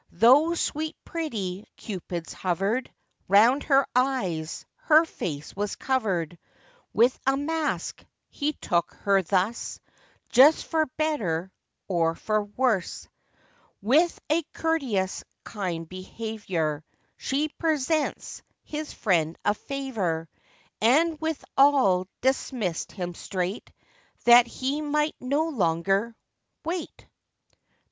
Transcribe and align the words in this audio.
Though 0.13 0.55
sweet 0.55 0.97
pretty 1.05 1.63
Cupids 1.77 2.33
hovered 2.33 2.91
Round 3.27 3.61
her 3.65 3.85
eyes, 3.95 4.65
her 4.77 5.05
face 5.05 5.55
was 5.55 5.75
covered 5.75 6.39
With 6.91 7.19
a 7.27 7.37
mask,—he 7.37 8.53
took 8.53 8.95
her 9.01 9.21
thus, 9.21 9.79
Just 10.29 10.65
for 10.65 10.87
better 10.97 11.51
or 11.87 12.15
for 12.15 12.43
worse. 12.45 13.07
With 13.79 14.19
a 14.31 14.41
courteous 14.53 15.23
kind 15.43 15.87
behaviour, 15.87 16.83
She 17.17 17.49
presents 17.49 18.41
his 18.63 18.91
friend 18.93 19.37
a 19.45 19.53
favour, 19.53 20.27
And 20.81 21.19
withal 21.21 22.07
dismissed 22.21 22.91
him 22.91 23.13
straight, 23.13 23.71
That 24.25 24.47
he 24.47 24.81
might 24.81 25.13
no 25.19 25.47
longer 25.49 26.15
wait. 26.65 27.05